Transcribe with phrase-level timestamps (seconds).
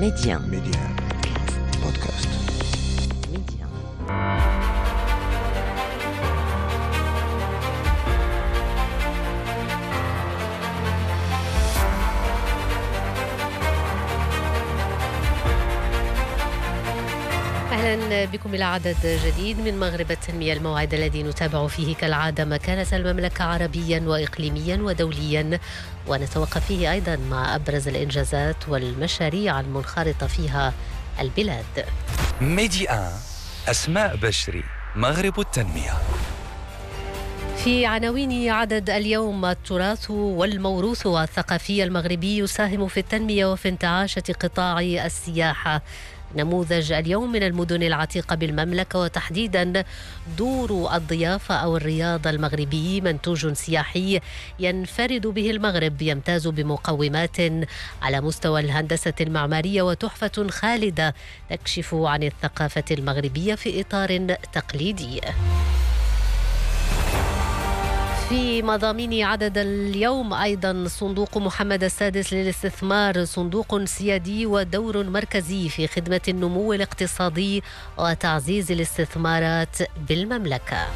[0.00, 0.40] Médien.
[0.48, 0.80] Médien.
[1.82, 2.26] Podcast.
[2.26, 2.26] Podcast.
[3.30, 4.49] Médien.
[17.80, 23.44] أهلا بكم إلى عدد جديد من مغرب التنمية الموعد الذي نتابع فيه كالعادة مكانه المملكه
[23.44, 25.60] عربيا واقليميا ودوليا
[26.06, 30.72] ونتوقف فيه أيضا مع أبرز الإنجازات والمشاريع المنخرطة فيها
[31.20, 31.84] البلاد.
[32.40, 32.88] ميدي
[33.68, 34.64] أسماء بشري
[34.96, 35.92] مغرب التنمية
[37.64, 45.82] في عناوين عدد اليوم التراث والموروث الثقافي المغربي يساهم في التنمية وفي انتعاشه قطاع السياحة.
[46.36, 49.84] نموذج اليوم من المدن العتيقة بالمملكة وتحديدا
[50.38, 54.20] دور الضيافه أو الرياض المغربي منتوج سياحي
[54.58, 57.36] ينفرد به المغرب يمتاز بمقومات
[58.02, 61.14] على مستوى الهندسة المعمارية وتحفة خالدة
[61.50, 65.20] تكشف عن الثقافة المغربية في إطار تقليدي.
[68.30, 76.20] في مضامين عدد اليوم أيضا صندوق محمد السادس للاستثمار صندوق سيادي ودور مركزي في خدمة
[76.28, 77.62] النمو الاقتصادي
[77.98, 79.76] وتعزيز الاستثمارات
[80.08, 80.86] بالمملكة.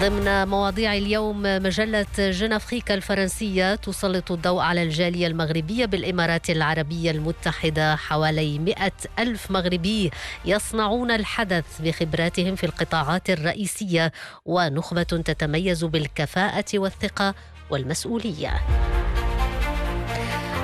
[0.00, 8.58] ضمن مواضيع اليوم مجلة جنافريكا الفرنسية تسلط الضوء على الجالية المغربية بالإمارات العربية المتحدة حوالي
[8.58, 10.10] مئة ألف مغربي
[10.44, 14.12] يصنعون الحدث بخبراتهم في القطاعات الرئيسية
[14.44, 17.34] ونخبة تتميز بالكفاءة والثقة
[17.70, 18.52] والمسؤولية.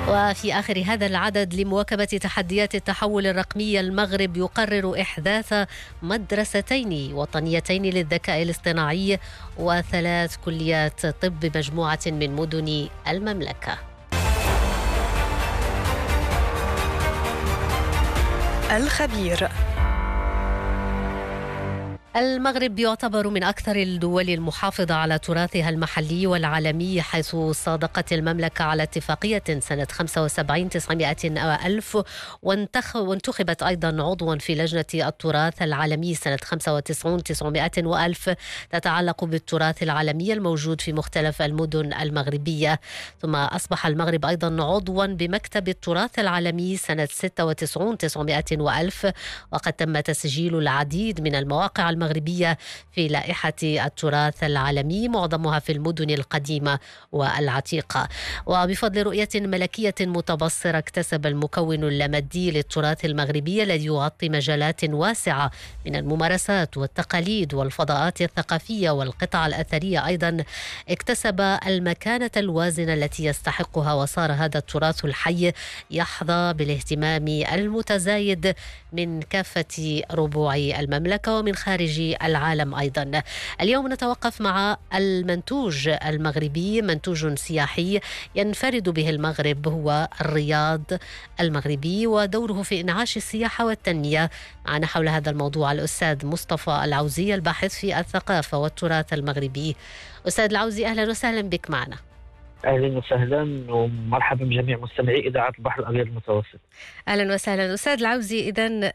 [0.07, 5.67] وفي آخر هذا العدد لمواكبة تحديات التحول الرقمي المغرب يقرر إحداث
[6.01, 9.19] مدرستين وطنيتين للذكاء الاصطناعي
[9.57, 13.77] وثلاث كليات طب بمجموعة من مدن المملكة.
[18.71, 19.49] الخبير.
[22.15, 29.43] المغرب يعتبر من أكثر الدول المحافظة على تراثها المحلي والعالمي حيث صادقت المملكة على اتفاقية
[29.59, 31.15] سنة 75 900
[31.65, 31.97] ألف
[32.41, 38.29] وانتخ وانتخبت أيضا عضوا في لجنة التراث العالمي سنة 95 900 وألف
[38.71, 42.79] تتعلق بالتراث العالمي الموجود في مختلف المدن المغربية.
[43.21, 49.07] ثم أصبح المغرب أيضا عضوا بمكتب التراث العالمي سنة 96 900 وألف
[49.51, 52.02] وقد تم تسجيل العديد من المواقع المغربية
[52.91, 56.79] في لائحة التراث العالمي معظمها في المدن القديمة
[57.11, 58.07] والعتيقة.
[58.45, 65.51] وبفضل رؤية ملكية متبصرة اكتسب المكون اللامادي للتراث المغربي الذي يغطي مجالات واسعة
[65.85, 70.07] من الممارسات والتقاليد والفضاءات الثقافية والقطع الأثرية.
[70.07, 70.43] أيضا
[70.89, 75.51] اكتسب المكانة الوازنة التي يستحقها وصار هذا التراث الحي
[75.91, 78.55] يحظى بالاهتمام المتزايد
[78.93, 83.21] من كافة ربوع المملكة ومن خارج العالم أيضا.
[83.61, 87.99] اليوم نتوقف مع المنتوج المغربي منتوج سياحي
[88.35, 90.83] ينفرد به المغرب هو الرياض
[91.39, 94.29] المغربي ودوره في إنعاش السياحة والتنمية.
[94.67, 99.75] معنا حول هذا الموضوع الأستاذ مصطفى العوزي الباحث في الثقافة والتراث المغربي.
[100.27, 101.97] أستاذ العوزي أهلا وسهلا بك معنا.
[102.65, 106.59] أهلا وسهلا ومرحبا بجميع مستمعي إذاعة البحر الأبيض المتوسط.
[107.07, 107.73] أهلا وسهلا.
[107.73, 108.91] أستاذ العوزي اذا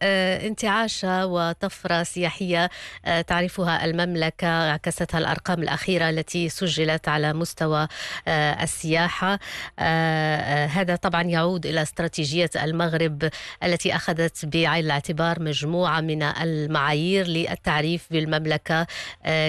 [0.46, 2.70] انتعاشه وطفرة سياحية
[3.04, 7.88] آه، تعرفها المملكة عكستها الأرقام الأخيرة التي سجلت على مستوى
[8.28, 9.38] آه، السياحة.
[9.78, 13.30] آه، هذا طبعا يعود إلى استراتيجية المغرب
[13.62, 18.86] التي أخذت بعين الاعتبار مجموعة من المعايير للتعريف بالمملكة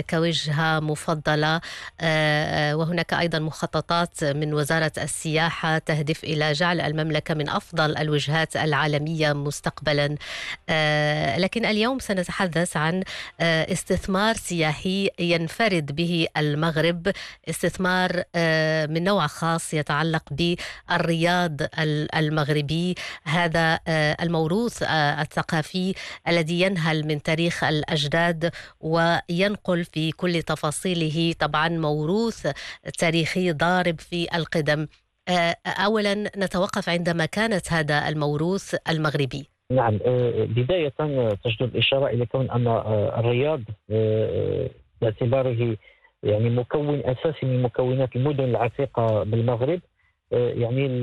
[0.10, 1.62] كوجهة مفضلة
[2.74, 8.19] وهناك أيضا مخططات من وزارة السياحة تهدف إلى جعل المملكة من أفضل الوجهات
[8.56, 10.08] العالمية مستقبلا.
[11.38, 13.04] لكن اليوم سنتحدث عن
[13.42, 17.12] استثمار سياحي ينفرد به المغرب.
[17.50, 18.24] استثمار
[18.90, 21.58] من نوع خاص يتعلق بالرياض
[22.16, 22.96] المغربي.
[23.24, 23.80] هذا
[24.22, 25.94] الموروث الثقافي
[26.28, 31.34] الذي ينهل من تاريخ الأجداد وينقل في كل تفاصيله.
[31.40, 32.48] طبعا موروث
[32.98, 34.88] تاريخي ضارب في القدم.
[35.68, 39.50] اولا نتوقف عند مكانه هذا الموروث المغربي.
[39.72, 39.98] نعم
[40.38, 40.94] بداية
[41.44, 42.68] تجدر الإشارة إلى كون أن
[43.20, 43.62] الرياض
[45.02, 45.78] باعتباره
[46.24, 49.80] يعني مكون أساسي من مكونات المدن العتيقة بالمغرب.
[50.32, 51.02] يعني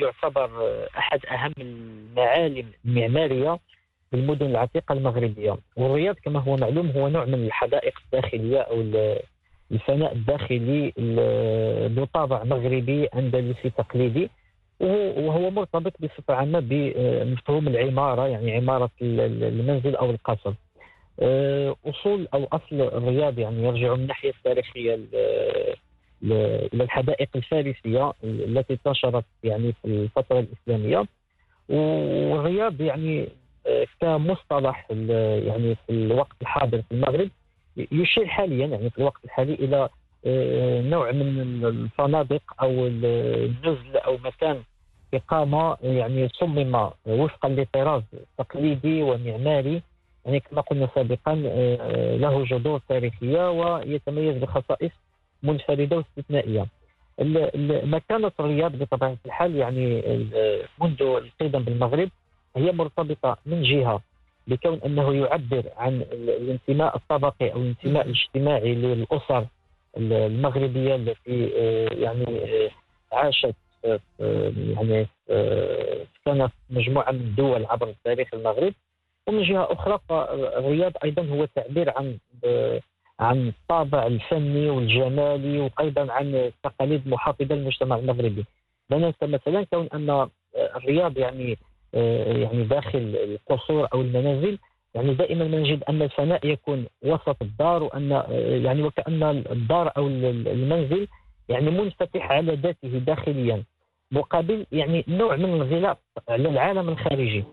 [0.00, 0.50] يعتبر
[0.98, 3.58] أحد أهم المعالم المعمارية
[4.12, 5.56] بالمدن العتيقة المغربية.
[5.76, 8.82] والرياض كما هو معلوم هو نوع من الحدائق الداخلية أو
[9.72, 10.92] الفناء الداخلي
[11.96, 14.30] ذو طابع مغربي أندلسي تقليدي
[14.80, 20.52] وهو مرتبط بصفة عامة بمفهوم العمارة يعني عمارة ال- ال- المنزل أو القصر.
[21.22, 24.94] آه، أصول أو أصل الرياض يعني يرجع من الناحية التاريخية
[26.22, 31.04] إلى الحدائق الفارسية التي انتشرت يعني في الفترة الإسلامية
[31.68, 33.28] والرياض يعني
[33.66, 37.28] آه، كمصطلح يعني في الوقت الحاضر في المغرب
[37.76, 39.88] يشير حاليا يعني في الوقت الحالي إلى
[40.26, 44.62] آه، نوع من الفنادق أو النزل أو مكان
[45.14, 48.02] إقامة يعني صمم وفقا لطراز
[48.38, 49.82] تقليدي ومعماري
[50.26, 54.92] يعني كما قلنا سابقا آه، له جذور تاريخية ويتميز بخصائص
[55.42, 56.66] منفردة واستثنائية.
[57.84, 60.02] مكانة الرياض بطبيعة الحال يعني
[60.80, 62.10] منذ القدم بالمغرب
[62.56, 64.00] هي مرتبطة من جهة
[64.50, 69.46] بكون إنه يعبر عن ال- الانتماء الطبقي أو الانتماء الاجتماعي للأسر
[69.96, 72.70] ال- المغربية التي آه، يعني آه،
[73.12, 73.54] عاشت
[73.84, 74.00] آه،
[74.56, 75.06] يعني
[76.24, 78.74] كانت مجموعة من الدول عبر تاريخ المغرب
[79.26, 82.18] ومن جهة أخرى فالرياض أيضا هو تعبير عن
[83.20, 88.44] عن الطابع الفني والجمالي وأيضا عن التقاليد المحافظه للمجتمع المغربي.
[88.90, 90.28] لا ننسى مثلا كون أن
[90.76, 91.58] الرياض يعني
[91.92, 94.58] يعني داخل القصور أو المنازل
[94.94, 98.26] يعني دائما ما نجد أن الفناء يكون وسط الدار وأن آه،
[98.56, 101.08] يعني وكأن الدار أو ال- المنزل
[101.48, 103.62] يعني منفتح على ذاته داخليا
[104.12, 105.96] مقابل يعني نوع من الغلاف
[106.28, 107.44] على العالم الخارجي.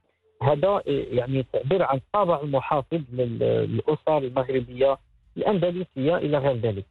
[0.43, 4.97] هذا آه، يعني تعبير عن الطابع المحافظ لل- للأسر المغربية
[5.37, 6.85] الأندلسية إلى غير ذلك.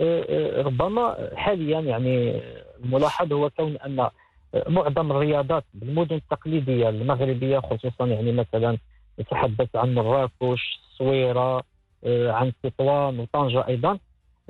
[0.00, 2.40] آه، آه، ربما حاليا يعني
[2.84, 4.10] الملاحظ هو كون أن آه،
[4.68, 8.78] معظم الرياضات بالمدن التقليدية المغربية خصوصا يعني مثلا
[9.20, 11.62] نتحدث عن مراكش، الصويره،
[12.04, 13.98] آه، عن تطوان وطنجة أيضا.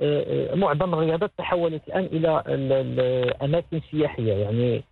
[0.01, 4.83] آه، آه، معظم الرياضات تحولت الآن إلى ال- ال- أماكن سياحية يعني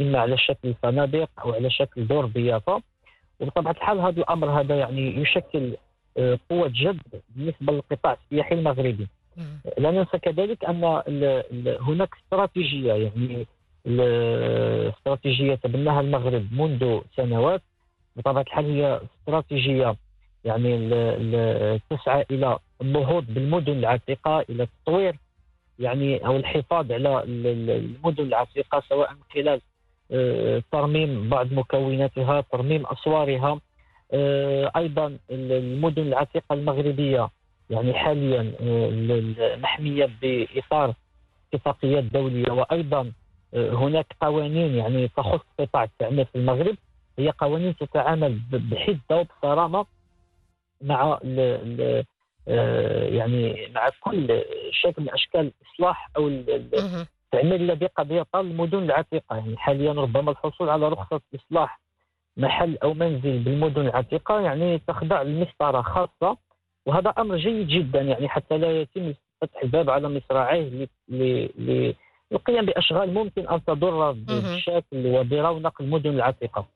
[0.00, 2.82] إما على شكل فنادق أو على شكل دور ضيافه
[3.40, 5.76] وبطبيعة الحال هذا الأمر هذا يعني يشكل
[6.50, 9.06] قوة جذب بالنسبة للقطاع السياحي المغربي.
[9.78, 10.84] لا ننسى كذلك أن
[11.80, 13.46] هناك استراتيجية يعني
[13.86, 17.62] استراتيجيه تبناها المغرب منذ سنوات.
[18.16, 19.96] بطبيعة الحال هي استراتيجية
[20.44, 20.78] يعني
[21.90, 25.16] تسعى إلى النهوض بالمدن العتيقة إلى التطوير
[25.78, 29.60] يعني أو الحفاظ على ال- ال- المدن العتيقة سواء من خلال
[30.12, 33.60] آه، ترميم بعض مكوناتها ترميم أسوارها.
[34.12, 37.28] آه، أيضا ال- المدن العتيقة المغربية
[37.70, 40.94] يعني حاليا آه، محمية بإطار
[41.54, 42.50] اتفاقيات دولية.
[42.52, 43.12] وأيضا
[43.54, 46.76] هناك قوانين يعني تخص قطاع التعمير في المغرب.
[47.18, 49.86] هي قوانين تتعامل بحدة وبصرامة
[50.82, 52.04] مع ال ال
[52.48, 56.28] آه، يعني مع كل شكل من أشكال الإصلاح أو.
[56.28, 59.36] التعمير الذي قد يطال المدن العتيقة.
[59.36, 61.80] يعني حاليا ربما الحصول على رخصة إصلاح
[62.36, 66.36] محل أو منزل بالمدن العتيقة يعني تخضع لمسطره خاصة.
[66.86, 70.88] وهذا أمر جيد جدا يعني حتى لا يتم فتح الباب على مصراعيه
[72.32, 76.66] للقيام بأشغال ممكن أن تضر بالشكل وبرونق المدن العتيقة.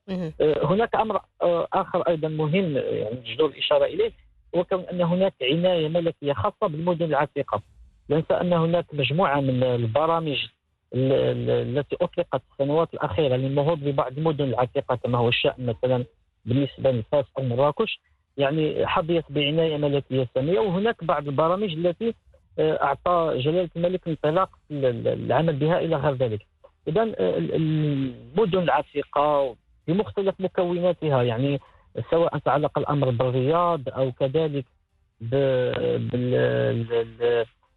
[0.41, 4.11] آه، هناك أمر آه، آخر أيضا مهم يعني جدور الإشارة إليه
[4.55, 7.61] هو كون أن هناك عناية ملكية خاصة بالمدن العتيقة.
[8.09, 10.45] ننسى أن هناك مجموعة من البرامج
[10.93, 16.05] ال- ال- التي أطلقت السنوات الأخيرة للنهوض ببعض المدن العتيقة كما هو الشأن مثلا
[16.45, 17.99] بالنسبة لفاس أو مراكش
[18.37, 22.13] يعني حظيت بعناية ملكية سامية وهناك بعض البرامج التي
[22.59, 26.41] أعطى جلاله الملك انطلاق ال- ال- العمل بها إلى غير ذلك.
[26.87, 29.55] اذا آه، ال- المدن العتيقة
[29.87, 31.59] بمختلف مكوناتها يعني
[32.11, 34.65] سواء تعلق الأمر بالرياض أو كذلك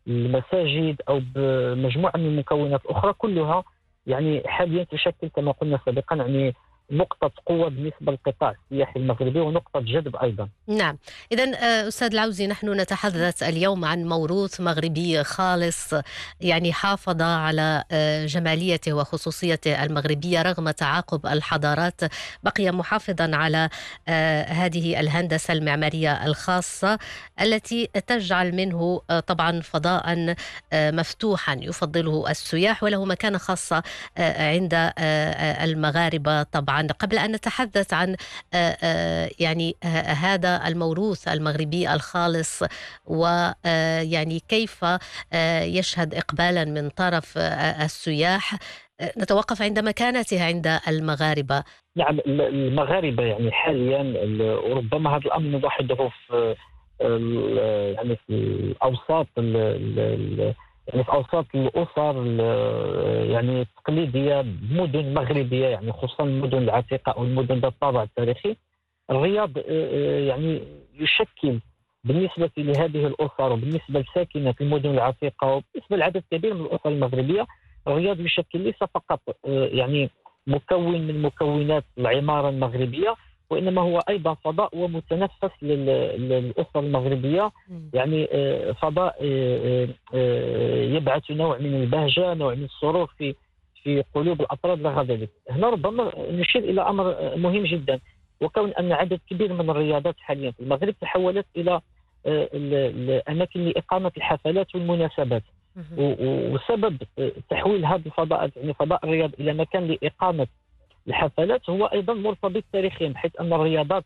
[0.06, 3.64] بالمساجد أو بمجموعة من المكونات الاخرى كلها
[4.06, 6.54] يعني حاليا تشكل كما قلنا سابقا يعني
[6.90, 10.48] نقطة قوة بالنسبة للقطاع السياحي المغربي ونقطة جذب أيضا.
[10.68, 10.98] نعم.
[11.32, 11.44] إذا
[11.88, 15.94] أستاذ العوزي نحن نتحدث اليوم عن موروث مغربي خالص
[16.40, 22.00] يعني حافظ على آه، جماليته وخصوصيته المغربية رغم تعاقب الحضارات.
[22.42, 23.68] بقي محافظا على
[24.08, 26.98] آه، هذه الهندسة المعمارية الخاصة
[27.40, 30.34] التي تجعل منه آه، طبعا فضاء
[30.72, 33.82] آه، مفتوحا يفضله السياح وله مكانة خاصة
[34.18, 36.77] آه، عند آه، آه، المغاربة طبعا.
[36.86, 38.16] قبل أن نتحدث عن
[38.54, 42.62] آه، آه، يعني آه، هذا الموروث المغربي الخالص
[43.06, 44.84] ويعني كيف
[45.62, 47.38] يشهد إقبالا من طرف
[47.84, 48.54] السياح.
[49.18, 51.64] نتوقف عند مكانته عند المغاربة.
[51.96, 54.42] نعم ال- المغاربة يعني حاليا ال-
[54.72, 56.54] وربما هذا الأمر نلاحظه في
[57.96, 59.56] يعني في الأوساط ال-
[59.98, 60.54] ال-
[60.88, 67.54] يعني في أوساط الأسر ال- يعني التقليديه مدن مغربية يعني خصوصا المدن العتيقة أو المدن
[67.54, 68.56] ذات الطابع التاريخي
[69.10, 70.62] الرياض آه، آه، يعني
[71.00, 71.58] يشكل
[72.04, 77.46] بالنسبة لهذه الأسر وبالنسبة لساكنة المدن العتيقة وبالنسبة لعدد كبير من الأسر المغربية
[77.88, 80.10] الرياض يشكل ليس فقط آه، يعني
[80.46, 83.14] مكون من مكونات العمارة المغربية
[83.50, 87.50] وإنما هو أيضا فضاء ومتنفس لل- للأسرة المغربية.
[87.94, 93.34] يعني آه، فضاء آه، آه، يبعث نوع من البهجة نوع من السرور في
[93.82, 95.30] في قلوب الافراد لا غير ذلك.
[95.50, 98.00] هنا ربما نشير إلى أمر مهم جدا
[98.40, 101.80] وكون أن عدد كبير من الرياضات حاليا في المغرب تحولت إلى
[102.26, 105.42] ال- الأماكن لإقامة الحفلات والمناسبات.
[106.54, 106.96] وسبب
[107.50, 110.46] تحويل هذه الفضاءات يعني فضاء الرياض إلى مكان لإقامة
[111.08, 114.04] الحفلات هو أيضا مرتبط تاريخيا بحيث أن الرياضات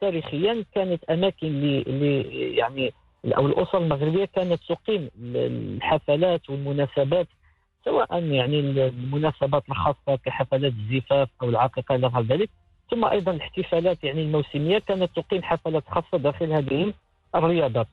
[0.00, 1.84] تاريخيا كانت أماكن ل
[2.58, 2.92] يعني
[3.36, 7.26] أو الأسر المغربية كانت تقيم الحفلات والمناسبات
[7.84, 12.50] سواء يعني المناسبات الخاصة كحفلات الزفاف أو العقيقة إلى غير ذلك
[12.90, 16.92] ثم أيضا الاحتفالات يعني الموسمية كانت تقيم حفلات خاصة داخل هذه
[17.34, 17.86] الرياضات.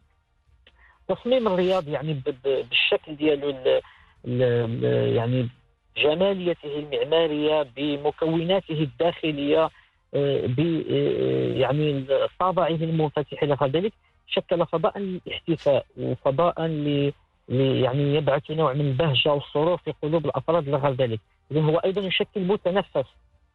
[1.07, 3.81] تصميم الرياض يعني بالشكل ديالو ال-
[4.25, 4.43] ال-
[4.85, 5.49] ال- يعني
[5.97, 9.69] جماليته المعمارية بمكوناته الداخلية
[10.13, 12.05] آه، ب آه، يعني
[12.39, 13.93] طابعه المنفتح إلى ذلك.
[14.27, 17.11] شكل فضاء للاحتفاء وفضاء ل
[17.49, 21.19] يعني يبعث نوع من البهجه والسرور في قلوب الأفراد إلى غير ذلك.
[21.51, 23.05] اذا هو أيضا يشكل متنفس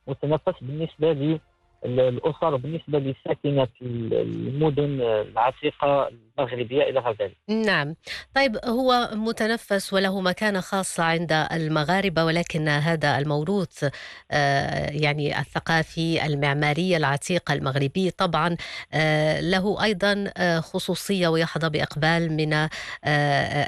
[0.09, 1.39] متنفس بالنسبة
[1.85, 7.95] للاسر وبالنسبه لساكنة المدن العتيقة المغربيه إلى غير ذلك نعم.
[8.35, 13.85] طيب هو متنفس وله مكانة خاصة عند المغاربة ولكن هذا الموروث
[14.31, 18.57] آه، يعني الثقافي المعماري العتيق المغربي طبعا
[18.93, 22.69] آه، له أيضا آه، خصوصية ويحظى بإقبال من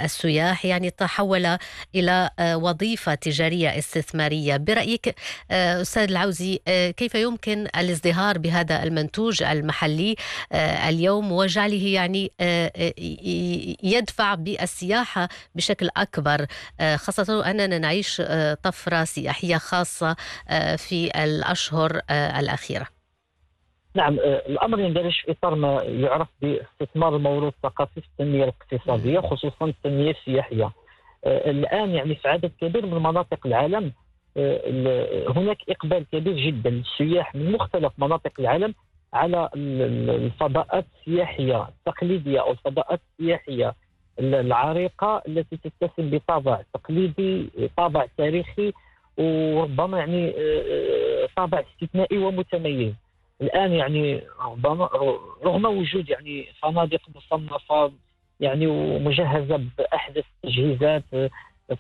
[0.05, 0.65] السياح.
[0.65, 1.57] يعني تحول
[1.95, 4.57] إلى وظيفة تجارية استثمارية.
[4.57, 5.15] برأيك
[5.51, 6.61] أستاذ العوزي
[6.97, 10.17] كيف يمكن الازدهار بهذا المنتوج المحلي
[10.89, 12.33] اليوم وجعله يعني
[13.83, 16.47] يدفع بالسياحة بشكل أكبر.
[16.81, 20.17] آه، خاصة أننا نعيش آه، طفرة سياحية خاصة
[20.49, 22.87] آه، في الأشهر الأخيرة.
[23.95, 30.11] نعم الأمر يندرج في إطار ما يعرف باستثمار الموروث الثقافي في التنمية الاقتصادية خصوصا التنمية
[30.11, 30.71] السياحية.
[31.27, 33.93] الآن يعني في عدد كبير من مناطق العالم
[34.37, 38.75] ال- هناك إقبال كبير جدا للسياح من مختلف مناطق العالم
[39.15, 43.75] على ال- ال- الفضاءات السياحية التقليدية أو الفضاءات السياحية
[44.19, 48.73] ال- العريقة التي تتسم بطابع تقليدي طابع تاريخي
[49.19, 52.93] وربما يعني آه، آه، طابع استثنائي ومتميز.
[53.41, 54.85] الآن يعني ربما
[55.45, 57.93] رغم وجود يعني فنادق مصنفة
[58.41, 61.03] يعني ومجهزة بأحدث التجهيزات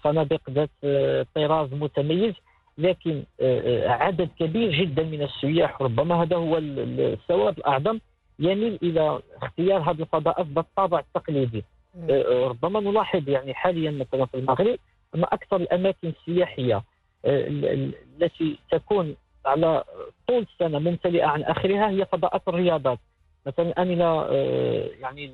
[0.02, 2.34] فنادق ذات آه، طراز متميز
[2.78, 7.98] لكن آه، آه، عدد كبير جدا من السياح ربما هذا هو ال- ال- السبب الأعظم
[8.38, 11.64] يميل إلى اختيار هذه الفضاءات بالطابع التقليدي
[12.10, 14.78] آه، ربما نلاحظ يعني حاليا مثلا في المغرب
[15.14, 16.82] أن أكثر الأماكن السياحية
[17.24, 19.84] ال- ال- التي تكون على
[20.28, 22.98] طول السنة ممتلئة عن آخرها هي فضاءات الرياضات.
[23.46, 25.30] مثلا اننا آه، يعني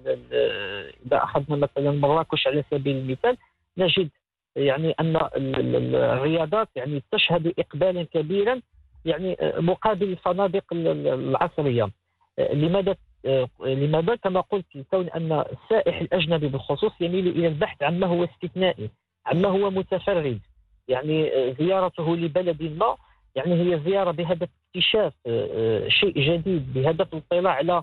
[1.07, 3.37] إذا أخذنا مثلا مراكش على سبيل المثال
[3.79, 4.09] نجد
[4.57, 8.61] يعني أن ال- ال- الرياضات يعني تشهد إقبالا كبيرا
[9.05, 11.91] يعني آه، مقابل الفنادق ال- ال- العصرية.
[12.39, 12.97] آه، لماذا؟
[13.27, 18.91] آه، لماذا؟ كما قلت كون أن السائح الأجنبي بالخصوص يميل إلى البحث عما هو استثنائي
[19.27, 20.41] عما هو متفرد.
[20.89, 22.97] يعني زيارته لبلد ما
[23.35, 25.13] يعني هي زيارة بهدف اكتشاف
[25.89, 27.83] شيء جديد بهدف الاطلاع على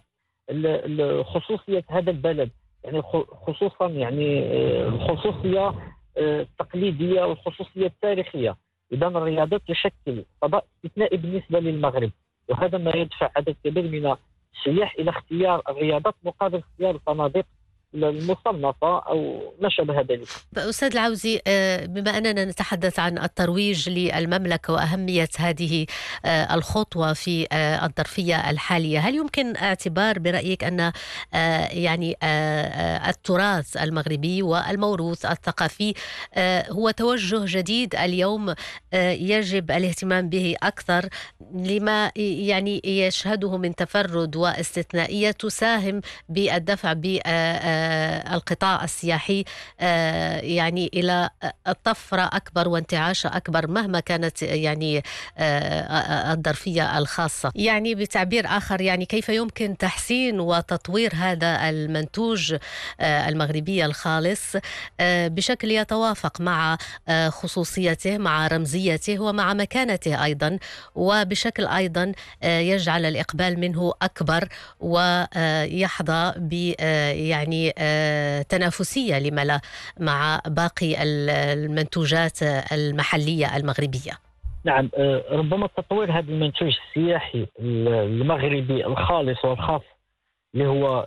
[1.23, 2.49] خصوصية هذا البلد.
[2.83, 3.01] يعني
[3.47, 4.39] خصوصا يعني
[4.87, 5.73] الخصوصية
[6.17, 8.55] التقليدية والخصوصية التاريخية.
[8.91, 12.11] إذا الرياضات تشكل فضاء استثنائي بالنسبة للمغرب
[12.49, 14.15] وهذا ما يدفع عدد كبير من
[14.55, 17.45] السياح إلى اختيار الرياضات مقابل اختيار الفنادق
[17.95, 20.27] المصنفة أو ما شابه ذلك.
[20.57, 25.85] أستاذ العوزي آه، بما أننا نتحدث عن الترويج للمملكة وأهمية هذه
[26.25, 30.91] آه، الخطوة في آه، الظرفية الحالية هل يمكن اعتبار برأيك أن
[31.71, 32.17] يعني
[33.09, 35.93] التراث المغربي والموروث الثقافي
[36.69, 38.53] هو توجه جديد اليوم
[38.93, 41.09] يجب الاهتمام به أكثر
[41.53, 47.19] لما يعني يشهده من تفرد واستثنائية تساهم بالدفع ب
[48.33, 49.43] القطاع السياحي
[49.79, 51.29] آه، يعني إلى
[51.83, 55.03] طفره أكبر وانتعاش أكبر مهما كانت يعني
[55.37, 57.51] آه، الظرفية الخاصة.
[57.55, 62.55] يعني بتعبير آخر يعني كيف يمكن تحسين وتطوير هذا المنتوج
[63.01, 64.55] المغربي الخالص
[65.01, 66.77] بشكل يتوافق مع
[67.29, 70.59] خصوصيته مع رمزيته ومع مكانته أيضا
[70.95, 72.11] وبشكل أيضا
[72.43, 74.47] يجعل الإقبال منه أكبر
[74.79, 76.53] ويحظى ب
[77.33, 77.72] يعني
[78.49, 79.61] تنافسية لما لا
[79.99, 84.11] مع باقي المنتوجات المحلية المغربية.
[84.65, 84.89] نعم
[85.31, 89.81] ربما تطوير هذا المنتوج السياحي المغربي الخالص والخاص
[90.53, 91.05] اللي هو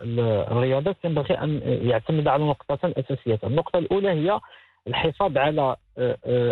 [0.51, 4.39] الرياضات ينبغي أن يعتمد على نقطتين اساسيتين، النقطة الأولى هي
[4.87, 5.75] الحفاظ على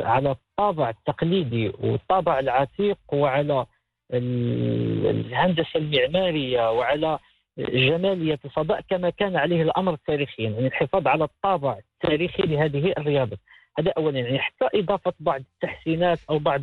[0.05, 3.65] على الطابع التقليدي والطابع العتيق وعلى
[4.13, 7.19] الهندسة المعمارية وعلى
[7.57, 13.37] جماليه الفضاء كما كان عليه الأمر تاريخيا يعني الحفاظ على الطابع التاريخي لهذه الرياضة.
[13.79, 16.61] هذا اولا يعني حتى إضافة بعض التحسينات أو بعض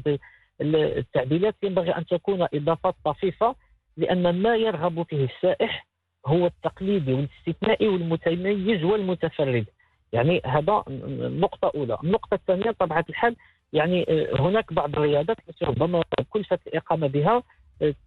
[0.61, 3.55] التعديلات ينبغي أن تكون إضافات طفيفة
[3.97, 5.87] لأن ما يرغب فيه السائح
[6.27, 9.67] هو التقليدي والاستثنائي والمتميز والمتفرد.
[10.13, 10.85] يعني هذا
[11.19, 13.37] نقطة أولى، النقطة الثانية بطبيعة الحال
[13.73, 14.07] يعني
[14.39, 17.43] هناك بعض الرياضات التي ربما كلفة الإقامة بها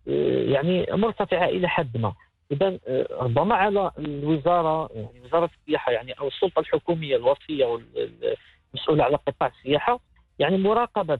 [0.07, 2.13] يعني مرتفعة إلى حد ما،
[2.51, 2.79] اذا
[3.11, 9.99] ربما على الوزارة يعني وزارة السياحة يعني أو السلطة الحكومية الوصيه والمسؤوله على قطاع السياحة
[10.39, 11.19] يعني مراقبة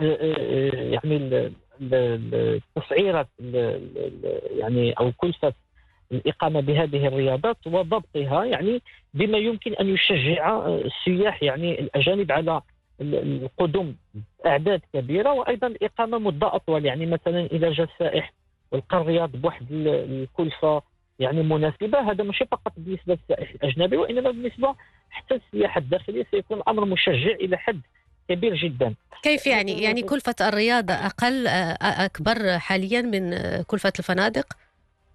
[0.00, 1.52] يعني
[2.74, 3.26] تسعيره
[4.50, 5.52] يعني أو كلفة
[6.12, 8.82] الإقامة بهذه الرياضات وضبطها يعني
[9.14, 12.62] بما يمكن أن يشجع السياح يعني الأجانب على
[13.00, 13.96] القدوم
[14.46, 18.32] أعداد كبيرة وأيضا الإقامة مدة أطول يعني مثلا اذا جاء السائح
[18.72, 20.82] ولقى الرياض بواحد الكلفة
[21.18, 22.10] يعني مناسبة.
[22.10, 24.74] هذا ماشي فقط بالنسبة للسائح الاجنبي وإنما بالنسبة
[25.10, 27.80] حتى السياحة الداخلية سيكون الأمر مشجع إلى حد
[28.28, 28.94] كبير جدا.
[29.22, 31.46] كيف يعني؟ يعني كلفة الرياضه أقل
[31.82, 34.46] أكبر حاليا من كلفة الفنادق؟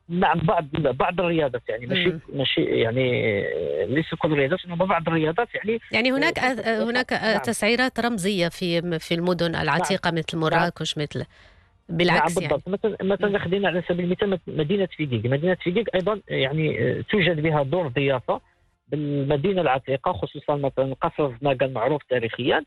[0.09, 3.41] نعم بعض بعض الرياضات يعني ماشي ماشي يعني
[3.85, 7.37] ليس كل الرياضات إنما بعض الرياضات يعني يعني هناك هناك نعم.
[7.37, 10.15] تسعيرات رمزية في في المدن العتيقة نعم.
[10.15, 11.25] مثل مراكش مثل
[11.89, 12.67] بالعكس نعم بالضبط.
[12.67, 12.97] يعني.
[13.01, 17.63] مثلا مثلا خدينا على سبيل المثال مدينة فيجيك مدينة فيجيك أيضا يعني آه، توجد بها
[17.63, 18.41] دور ضيافة
[18.87, 22.63] بالمدينة العتيقة خصوصا مثلا قصر الزناقه المعروف تاريخيا.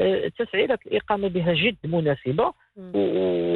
[0.00, 2.52] آه، تسعيرة الإقامة بها جد مناسبة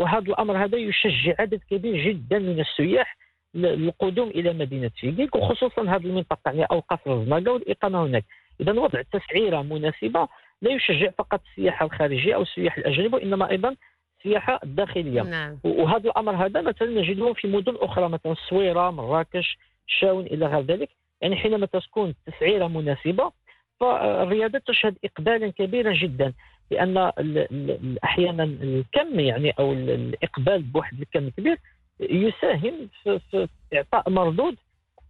[0.00, 3.16] وهذا الأمر هذا يشجع عدد كبير جدا من السياح
[3.54, 8.24] للقدوم إلى مدينة فيجيك وخصوصا هذه المنطقة يعني أو قصر الزناقه والإقامة هناك.
[8.60, 10.28] اذا وضع تسعيرة مناسبة
[10.62, 13.76] لا يشجع فقط السياحه الخارجيه أو السياح الأجانب وإنما أيضا
[14.18, 15.58] السياحة الداخلية نعم.
[15.64, 20.88] وهذا الأمر هذا مثلا نجده في مدن أخرى مثلا الصويره مراكش شاون إلى غير ذلك
[21.20, 23.32] يعني حينما تكون التسعيره مناسبة
[23.80, 26.32] فالرياضات تشهد اقبالا كبيرا جدا
[26.70, 26.96] لأن
[28.04, 31.58] أحيانا الكم يعني أو الاقبال بواحد الكم كبير
[32.00, 34.56] يساهم في إعطاء مردود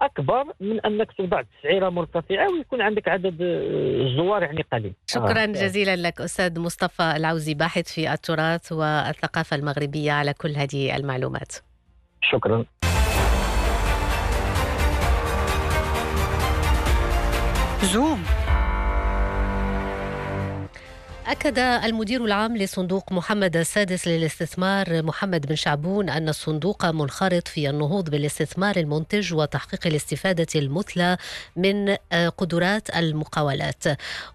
[0.02, 4.92] أكبر من أنك توضع تسعيره مرتفعة ويكون عندك عدد الزوار يعني قليل.
[5.06, 5.46] شكرا آه.
[5.46, 11.52] جزيلا لك أستاذ مصطفى العوزي باحث في التراث والثقافة المغربية على كل هذه المعلومات.
[12.22, 12.64] شكرا.
[17.82, 18.37] زوم.
[21.28, 28.10] أكد المدير العام لصندوق محمد السادس للاستثمار محمد بن شعبون أن الصندوق منخرط في النهوض
[28.10, 31.16] بالاستثمار المنتج وتحقيق الاستفادة المثلى
[31.56, 31.96] من
[32.36, 33.84] قدرات المقاولات.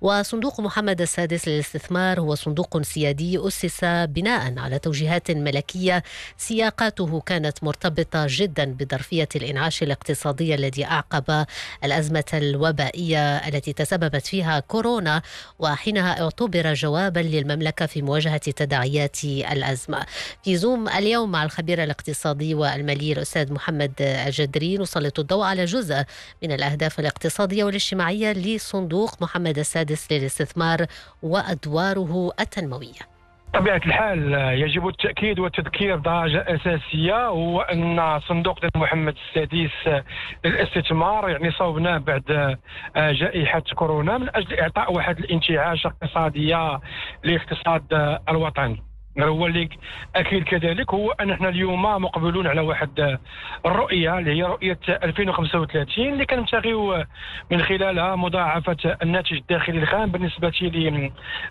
[0.01, 6.03] وصندوق محمد السادس للاستثمار هو صندوق سيادي أسس بناء على توجيهات ملكية
[6.37, 11.45] سياقاته كانت مرتبطة جدا بظرفية الإنعاش الاقتصادي الذي أعقب
[11.83, 15.21] الأزمة الوبائية التي تسببت فيها كورونا
[15.59, 20.05] وحينها اعتبر جوابا للمملكة في مواجهة تداعيات الأزمة.
[20.43, 26.03] في زوم اليوم مع الخبير الاقتصادي والمالي الأستاذ محمد الجدري نسلط الضوء على جزء
[26.43, 30.85] من الأهداف الاقتصادية والاجتماعية لصندوق محمد السادس للاستثمار
[31.23, 33.12] وأدواره التنموية.
[33.53, 40.03] بطبيعة الحال يجب التأكيد والتذكير درجة أساسية هو أن صندوق محمد السادس
[40.45, 42.57] للاستثمار يعني صوبنا بعد
[42.95, 46.79] جائحة كورونا من أجل إعطاء واحد الانتعاش اقتصادية
[47.23, 48.77] لاقتصاد الوطن
[49.19, 49.69] هو اللي
[50.15, 50.93] أكيد كذلك.
[50.93, 53.17] هو أن إحنا اليوم مقبلون على واحد
[53.65, 57.05] الرؤيه اللي هي رؤية 2035 اللي كنبتغيو
[57.51, 60.53] من خلالها مضاعفة الناتج الداخلي الخام بالنسبة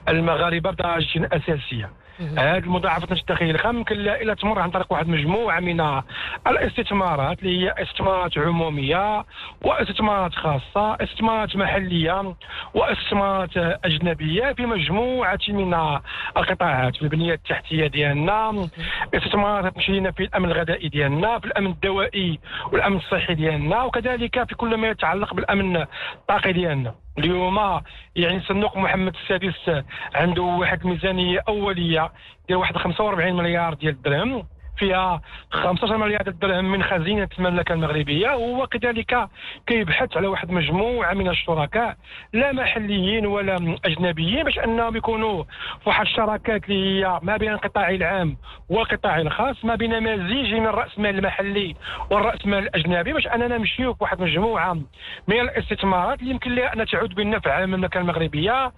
[0.08, 1.90] للمغاربة بدرجه أساسية.
[2.20, 6.02] هذه المضاعفات الداخليه ممكن لا إلا تمر عن طريق واحد مجموعة من
[6.46, 9.24] الاستثمارات اللي هي استثمارات عمومية
[9.62, 12.34] واستثمارات خاصة استثمارات محلية
[12.74, 15.74] واستثمارات أجنبية في مجموعة من
[16.36, 18.68] القطاعات في البنية التحتية ديالنا.
[19.14, 22.38] استثمارات تمشي لنا في الأمن الغذائي ديالنا في الأمن الدوائي
[22.72, 25.76] والأمن الصحي ديالنا وكذلك في كل ما يتعلق بالأمن
[26.16, 26.94] الطاقي ديالنا.
[27.18, 27.80] اليوم
[28.16, 32.12] يعني صندوق محمد السادس عنده واحد الميزانيه أولية
[32.48, 34.46] ديال واحد 45 مليار ديال الدرهم.
[34.76, 39.28] فيها 15 مليار الدرهم من خزينة المملكة المغربية وهو كذلك
[39.66, 41.96] كيبحث على واحد مجموعة من الشركاء
[42.32, 45.44] لا محليين ولا أجنبيين باش أنهم يكونوا
[45.82, 48.36] في واحد الشراكات اللي هي ما بين القطاع العام
[48.68, 51.74] والقطاع الخاص ما بين مزيج من الرأس مال المحلي
[52.10, 54.74] والرأس مال الأجنبي باش أننا نمشيو في واحد مجموعة
[55.28, 58.72] من الاستثمارات اللي يمكن لها أن تعود بالنفع على المملكة المغربية.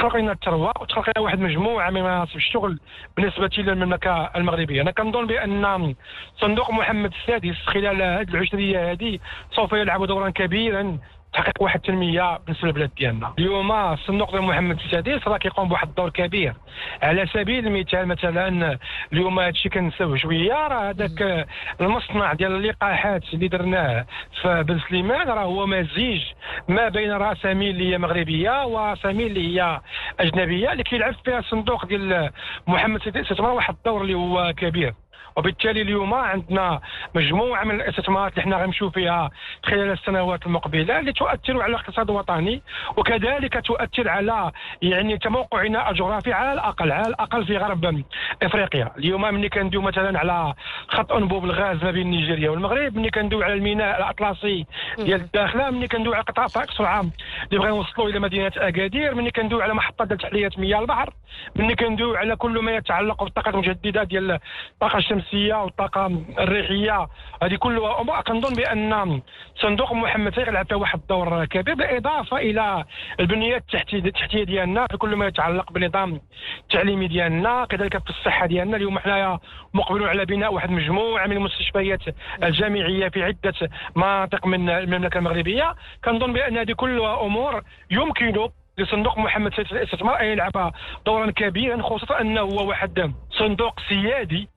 [0.00, 2.78] تخلق الثروه وتخلق واحد مجموعة من مناصب الشغل
[3.16, 4.82] بالنسبة للمملكه المغربية.
[4.82, 5.94] أنا كنظن بأن
[6.40, 9.18] صندوق محمد السادس خلال هذه العشريه هذه
[9.52, 10.98] سوف يلعب دورا كبيرا
[11.32, 13.34] تحقيق واحد التنمية بالنسبة للبلاد ديالنا.
[13.38, 16.54] اليوم الصندوق ديال محمد السادس راه كيقوم بواحد الدور كبير.
[17.02, 18.78] على سبيل المثال مثلا
[19.12, 21.46] اليوم هادشي كنساو شوية راه هذاك
[21.80, 24.06] المصنع ديال اللقاحات اللي درناه
[24.42, 26.22] في بن سليمان راه هو مزيج
[26.68, 29.80] ما بين راس ميل اللي هي مغربية وراس ميل اللي هي
[30.20, 32.30] أجنبية اللي كيلعب فيها الصندوق ديال
[32.66, 34.94] محمد السادس واحد الدور اللي هو كبير.
[35.36, 36.80] وبالتالي اليوم عندنا
[37.14, 39.30] مجموعة من الاستثمارات اللي إحنا غنمشيو فيها
[39.64, 42.62] خلال السنوات المقبلة اللي تؤثر على الاقتصاد الوطني
[42.96, 44.50] وكذلك تؤثر على
[44.82, 48.02] يعني تموقعنا الجغرافي على الأقل على الأقل في غرب
[48.42, 48.90] إفريقيا.
[48.98, 50.54] اليوم ملي كندوي مثلا على
[50.88, 54.66] خط أنبوب الغاز ما بين نيجيريا والمغرب ملي كندوي على الميناء الأطلسي
[54.98, 59.30] ديال الداخله ملي كندوي على قطاع طريق سرعه اللي بغا نوصلوا إلى مدينة أكادير ملي
[59.30, 61.12] كندوي على محطة ديال تحلية مياه البحر
[61.56, 64.38] ملي كندوي على كل ما يتعلق بالطاقة المجددة ديال
[64.72, 66.06] الطاقه الشمسيه الشمسيه والطاقه
[66.38, 67.08] الريحية.
[67.42, 69.22] هذه كلها امور كنظن بأن
[69.56, 72.84] صندوق محمد سيغلعب فيها واحد الدور كبير بالإضافة إلى
[73.20, 76.20] البنيات التحتية ديالنا في كل ما يتعلق بالنظام
[76.60, 77.64] التعليمي ديالنا.
[77.64, 79.38] كذلك في الصحة ديالنا اليوم حنايا
[79.74, 82.00] مقبلون على بناء واحد مجموعة من المستشفيات
[82.42, 83.54] الجامعية في عدة
[83.96, 85.74] مناطق من المملكة المغربية.
[86.04, 90.72] كنظن بأن هذه كلها أمور يمكن لصندوق محمد سيد الاستثمار أن يلعب
[91.06, 94.48] دورا كبيرا خصوصا أنه هو واحد صندوق سيادي.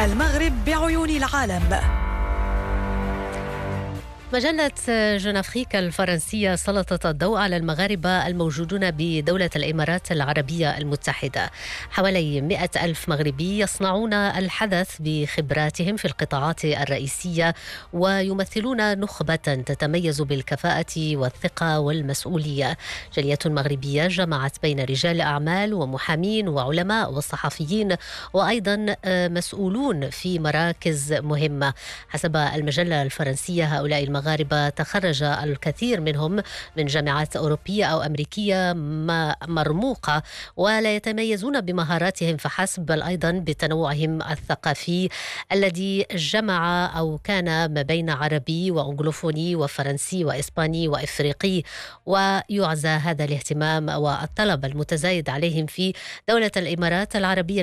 [0.00, 2.05] المغرب بعيون العالم.
[4.32, 4.70] مجلة
[5.16, 11.50] جون أفريكا الفرنسية سلطت الضوء على المغاربة الموجودون بدولة الإمارات العربية المتحدة.
[11.90, 17.54] حوالي مئة ألف مغربي يصنعون الحدث بخبراتهم في القطاعات الرئيسية
[17.92, 22.76] ويمثلون نخبة تتميز بالكفاءة والثقة والمسؤولية.
[23.14, 27.96] جالية مغربية جمعت بين رجال أعمال ومحامين وعلماء وصحفيين
[28.32, 31.74] وأيضا مسؤولون في مراكز مهمة.
[32.08, 36.42] حسب المجلة الفرنسية هؤلاء المغاربة تخرج الكثير منهم
[36.76, 38.72] من جامعات أوروبية أو أمريكية
[39.48, 40.22] مرموقة
[40.56, 45.08] ولا يتميزون بمهاراتهم فحسب بل أيضا بتنوعهم الثقافي
[45.52, 51.62] الذي جمع أو كان ما بين عربي وأنجلوفوني وفرنسي وإسباني وإفريقي
[52.06, 55.92] ويعزى هذا الاهتمام والطلب المتزايد عليهم في
[56.28, 57.62] دولة الإمارات العربية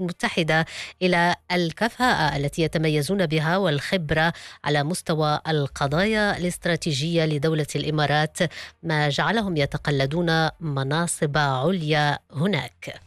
[0.00, 0.66] المتحدة
[1.02, 4.32] إلى الكفاءة التي يتميزون بها والخبرة
[4.64, 8.38] على مستوى القضاء القضايا الاستراتيجية لدولة الإمارات
[8.82, 13.00] ما جعلهم يتقلدون مناصب عليا هناك.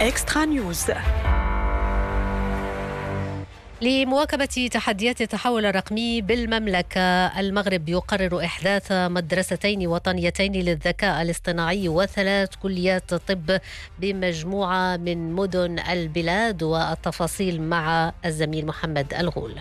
[0.00, 0.90] اكسترا نيوز
[3.82, 7.00] لمواكبة تحديات التحول الرقمي بالمملكة.
[7.40, 13.60] المغرب يقرر إحداث مدرستين وطنيتين للذكاء الاصطناعي وثلاث كليات طب
[13.98, 19.54] بمجموعة من مدن البلاد والتفاصيل مع الزميل محمد الغول.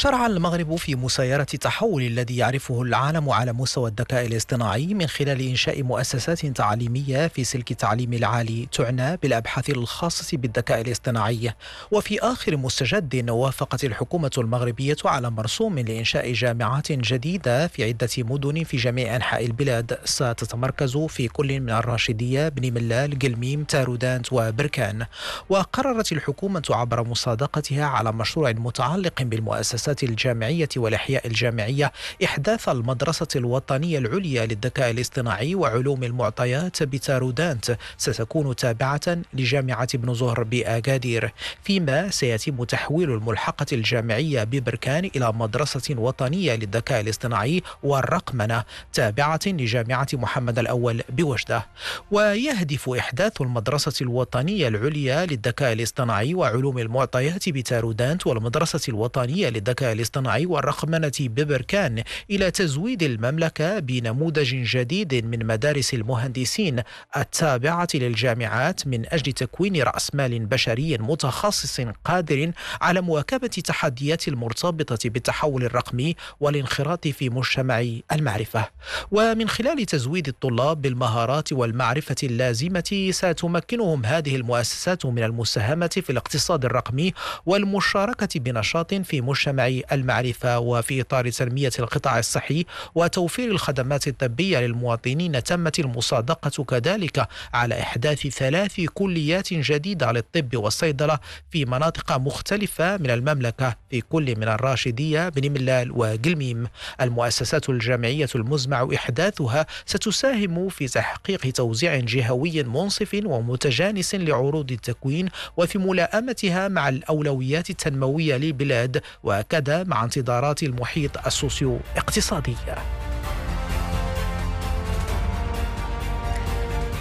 [0.00, 5.82] شرع المغرب في مسايرة التحول الذي يعرفه العالم على مستوى الذكاء الاصطناعي من خلال إنشاء
[5.82, 11.54] مؤسسات تعليمية في سلك التعليم العالي تعنى بالأبحاث الخاصة بالذكاء الاصطناعي.
[11.90, 18.76] وفي آخر مستجد وافقت الحكومة المغربية على مرسوم لإنشاء جامعات جديدة في عدة مدن في
[18.76, 19.98] جميع أنحاء البلاد.
[20.04, 25.06] ستتمركز في كل من الراشدية بن ملال قلميم تارودانت وبركان.
[25.48, 31.92] وقررت الحكومة عبر مصادقتها على مشروع متعلق بالمؤسسات المؤسسات الجامعية والإحياء الجامعية
[32.24, 41.32] إحداث المدرسة الوطنية العليا للذكاء الاصطناعي وعلوم المعطيات بتارودانت ستكون تابعة لجامعة ابن زهر بأكادير
[41.64, 50.58] فيما سيتم تحويل الملحقة الجامعية ببركان إلى مدرسة وطنية للذكاء الاصطناعي والرقمنة تابعة لجامعة محمد
[50.58, 51.66] الأول بوجدة.
[52.10, 61.12] ويهدف إحداث المدرسة الوطنية العليا للذكاء الاصطناعي وعلوم المعطيات بتارودانت والمدرسة الوطنية للذكاء الاصطناعي والرقمنة
[61.20, 66.82] ببركان إلى تزويد المملكة بنموذج جديد من مدارس المهندسين
[67.16, 75.64] التابعة للجامعات من أجل تكوين رأس مال بشري متخصص قادر على مواكبة تحديات المرتبطة بالتحول
[75.64, 78.68] الرقمي والانخراط في مجتمع المعرفة.
[79.10, 87.14] ومن خلال تزويد الطلاب بالمهارات والمعرفة اللازمة ستمكنهم هذه المؤسسات من المساهمة في الاقتصاد الرقمي
[87.46, 95.78] والمشاركة بنشاط في مجتمع المعرفة وفي إطار تنمية القطاع الصحي وتوفير الخدمات الطبية للمواطنين تمت
[95.78, 101.18] المصادقة كذلك على إحداث ثلاث كليات جديدة للطب والصيدلة
[101.50, 106.66] في مناطق مختلفة من المملكة في كل من الراشدية بن ملال وقلميم.
[107.00, 116.68] المؤسسات الجامعية المزمع إحداثها ستساهم في تحقيق توزيع جهوي منصف ومتجانس لعروض التكوين وفي ملائمتها
[116.68, 119.02] مع الأولويات التنموية للبلاد
[119.50, 122.56] وكذا مع انتظارات المحيط السوسيو اقتصادي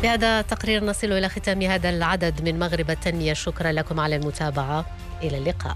[0.04, 3.34] بهذا التقرير نصل إلى ختام هذا العدد من مغرب التنمية.
[3.34, 4.86] شكرا لكم على المتابعة.
[5.24, 5.68] إلى اللقاء.